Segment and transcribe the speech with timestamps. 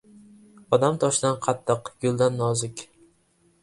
[0.77, 2.87] •Odam toshdan qattiq, guldan nozik.